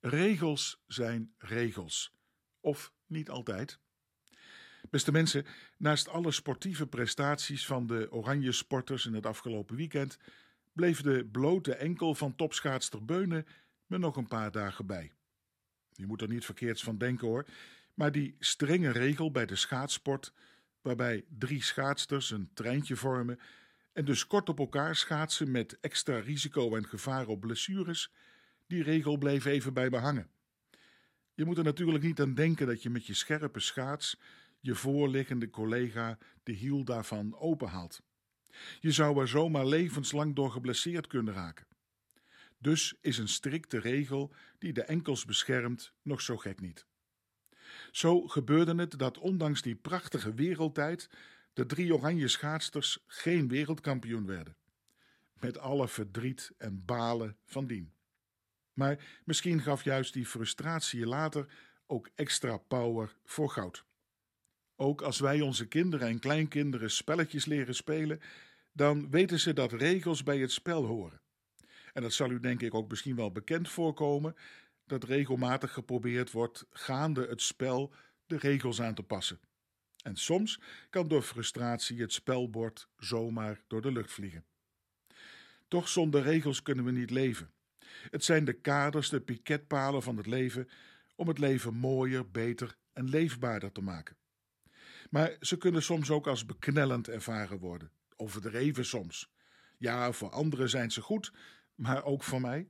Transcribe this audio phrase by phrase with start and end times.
[0.00, 2.14] Regels zijn regels.
[2.60, 3.78] Of niet altijd.
[4.90, 10.18] Beste mensen, naast alle sportieve prestaties van de oranje sporters in het afgelopen weekend,
[10.72, 13.46] bleef de blote enkel van topschaatster Beunen
[13.86, 15.12] me nog een paar dagen bij.
[15.92, 17.46] Je moet er niet verkeerds van denken hoor,
[17.94, 20.32] maar die strenge regel bij de schaatsport,
[20.80, 23.40] waarbij drie schaatsters een treintje vormen
[23.92, 28.12] en dus kort op elkaar schaatsen met extra risico en gevaar op blessures,
[28.70, 30.30] die regel bleef even bij me hangen.
[31.34, 34.20] Je moet er natuurlijk niet aan denken dat je met je scherpe schaats
[34.60, 38.02] je voorliggende collega de hiel daarvan openhaalt.
[38.80, 41.66] Je zou er zomaar levenslang door geblesseerd kunnen raken.
[42.58, 46.86] Dus is een strikte regel die de enkels beschermt nog zo gek niet.
[47.90, 51.10] Zo gebeurde het dat ondanks die prachtige wereldtijd
[51.52, 54.56] de drie oranje schaatsters geen wereldkampioen werden.
[55.40, 57.92] Met alle verdriet en balen van dien.
[58.80, 61.46] Maar misschien gaf juist die frustratie later
[61.86, 63.84] ook extra power voor goud.
[64.76, 68.20] Ook als wij onze kinderen en kleinkinderen spelletjes leren spelen,
[68.72, 71.20] dan weten ze dat regels bij het spel horen.
[71.92, 74.36] En dat zal u denk ik ook misschien wel bekend voorkomen,
[74.86, 77.92] dat regelmatig geprobeerd wordt gaande het spel
[78.26, 79.40] de regels aan te passen.
[80.02, 84.44] En soms kan door frustratie het spelbord zomaar door de lucht vliegen.
[85.68, 87.50] Toch zonder regels kunnen we niet leven.
[88.10, 90.68] Het zijn de kaders, de piketpalen van het leven
[91.14, 94.16] om het leven mooier, beter en leefbaarder te maken.
[95.10, 99.32] Maar ze kunnen soms ook als beknellend ervaren worden, overdreven soms.
[99.78, 101.32] Ja, voor anderen zijn ze goed,
[101.74, 102.68] maar ook voor mij.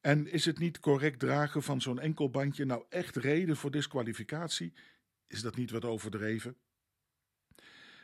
[0.00, 4.72] En is het niet correct dragen van zo'n enkelbandje nou echt reden voor disqualificatie?
[5.26, 6.56] Is dat niet wat overdreven?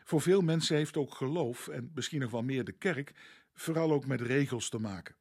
[0.04, 3.12] Voor veel mensen heeft ook geloof, en misschien nog wel meer de kerk,
[3.52, 5.16] vooral ook met regels te maken.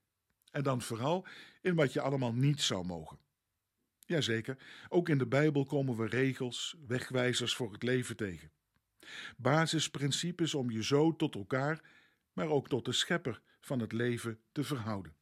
[0.54, 1.26] En dan vooral
[1.62, 3.18] in wat je allemaal niet zou mogen.
[4.00, 4.58] Jazeker,
[4.90, 8.52] ook in de Bijbel komen we regels, wegwijzers voor het leven tegen.
[9.38, 11.82] Basisprincipes om je zo tot elkaar,
[12.34, 15.16] maar ook tot de schepper van het leven te verhouden.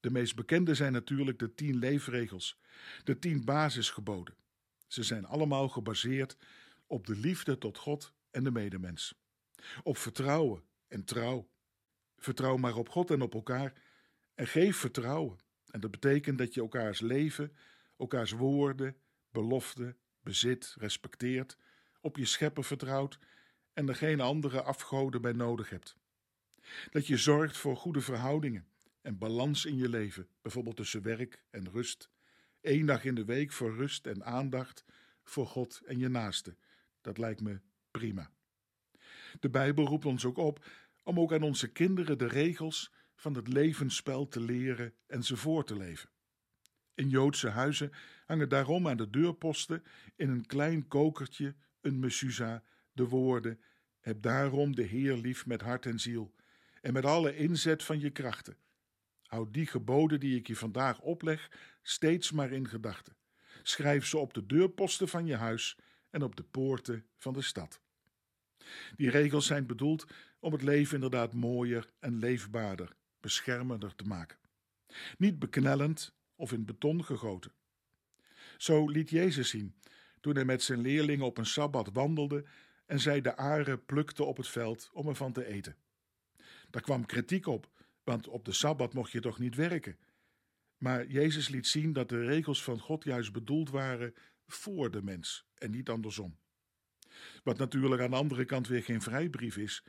[0.00, 2.60] De meest bekende zijn natuurlijk de tien leefregels,
[3.04, 4.36] de tien basisgeboden.
[4.86, 6.36] Ze zijn allemaal gebaseerd
[6.86, 9.14] op de liefde tot God en de medemens.
[9.82, 11.48] Op vertrouwen en trouw.
[12.16, 13.72] Vertrouw maar op God en op elkaar
[14.38, 15.38] en geef vertrouwen.
[15.70, 17.56] En dat betekent dat je elkaars leven,
[17.96, 18.96] elkaars woorden,
[19.30, 21.56] beloften, bezit respecteert,
[22.00, 23.18] op je schepper vertrouwt
[23.72, 25.96] en er geen andere afgoden bij nodig hebt.
[26.90, 28.68] Dat je zorgt voor goede verhoudingen
[29.02, 32.10] en balans in je leven, bijvoorbeeld tussen werk en rust.
[32.60, 34.84] Eén dag in de week voor rust en aandacht
[35.22, 36.56] voor God en je naaste.
[37.00, 37.60] Dat lijkt me
[37.90, 38.30] prima.
[39.40, 40.66] De Bijbel roept ons ook op
[41.02, 45.64] om ook aan onze kinderen de regels van het levensspel te leren en ze voor
[45.64, 46.10] te leven.
[46.94, 47.92] In Joodse huizen
[48.26, 49.82] hangen daarom aan de deurposten
[50.16, 52.62] in een klein kokertje een mesuza
[52.92, 53.60] de woorden:
[54.00, 56.34] Heb daarom de Heer lief met hart en ziel
[56.80, 58.56] en met alle inzet van je krachten.
[59.22, 61.50] Houd die geboden die ik je vandaag opleg
[61.82, 63.16] steeds maar in gedachten.
[63.62, 65.78] Schrijf ze op de deurposten van je huis
[66.10, 67.80] en op de poorten van de stad.
[68.96, 70.06] Die regels zijn bedoeld
[70.40, 74.38] om het leven inderdaad mooier en leefbaarder, beschermender te maken.
[75.18, 77.52] Niet beknellend of in beton gegoten.
[78.56, 79.74] Zo liet Jezus zien
[80.20, 82.44] toen hij met zijn leerlingen op een sabbat wandelde
[82.86, 85.76] en zij de aren plukte op het veld om ervan te eten.
[86.70, 87.70] Daar kwam kritiek op,
[88.04, 89.98] want op de sabbat mocht je toch niet werken.
[90.78, 94.14] Maar Jezus liet zien dat de regels van God juist bedoeld waren
[94.46, 96.36] voor de mens en niet andersom.
[97.42, 99.84] Wat natuurlijk aan de andere kant weer geen vrijbrief is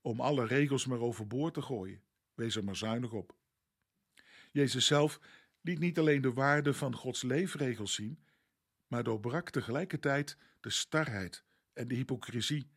[0.00, 2.02] om alle regels maar overboord te gooien.
[2.34, 3.34] Wees er maar zuinig op.
[4.50, 5.20] Jezus zelf
[5.60, 8.24] liet niet alleen de waarde van Gods leefregels zien,
[8.86, 12.70] maar doorbrak tegelijkertijd de starheid en de hypocrisie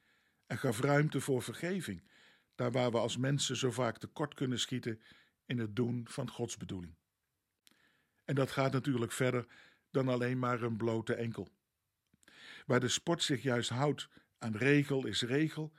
[0.45, 2.03] en gaf ruimte voor vergeving,
[2.55, 5.01] daar waar we als mensen zo vaak tekort kunnen schieten
[5.45, 6.95] in het doen van Gods bedoeling.
[8.23, 9.45] En dat gaat natuurlijk verder
[9.91, 11.49] dan alleen maar een blote enkel.
[12.65, 15.73] Waar de sport zich juist houdt aan regel is regel,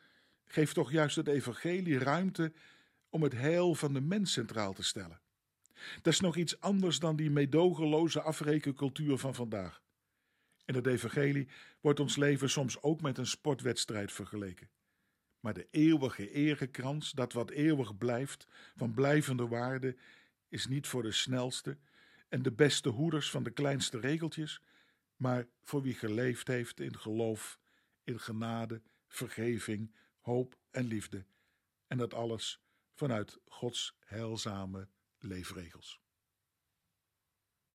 [0.44, 2.52] geeft toch juist het evangelie ruimte
[3.16, 5.20] om het heil van de mens centraal te stellen.
[6.02, 9.82] Dat is nog iets anders dan die meedogenloze afrekencultuur van vandaag.
[10.64, 11.48] In het evangelie
[11.80, 14.70] wordt ons leven soms ook met een sportwedstrijd vergeleken.
[15.40, 19.96] Maar de eeuwige erekrans, dat wat eeuwig blijft, van blijvende waarde,
[20.48, 21.78] is niet voor de snelste
[22.28, 24.62] en de beste hoeders van de kleinste regeltjes,
[25.16, 27.58] maar voor wie geleefd heeft in geloof,
[28.04, 31.24] in genade, vergeving, hoop en liefde.
[31.86, 32.65] En dat alles
[32.96, 34.88] vanuit Gods heilzame
[35.18, 36.00] leefregels.